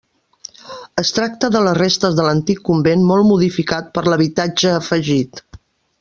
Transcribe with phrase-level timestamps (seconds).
[1.01, 5.43] Es tracta de les restes de l'antic convent molt modificat per l'habitatge afegit.